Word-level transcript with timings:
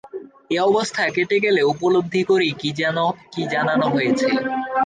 এ 0.51 0.67
অবস্থা 0.69 1.03
কেটে 1.15 1.37
গেলে 1.45 1.61
উপলব্ধি 1.73 2.21
করি 2.29 2.49
কি 2.61 2.69
জানানো 3.53 3.85
হয়েছে। 3.95 4.27